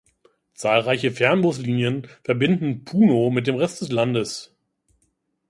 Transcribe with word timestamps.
Zahlreiche 0.55 1.11
Fernbuslinien 1.11 2.07
verbinden 2.23 2.85
Puno 2.85 3.29
mit 3.29 3.45
dem 3.45 3.55
Rest 3.57 3.81
des 3.81 3.91
Landes. 3.91 4.51